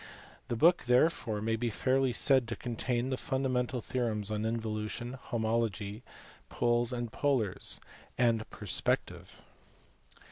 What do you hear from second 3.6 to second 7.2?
theorems on involution, homology, poles and